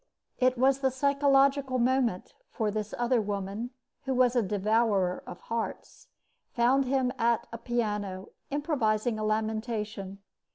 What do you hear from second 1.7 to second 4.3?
moment; for this other woman, who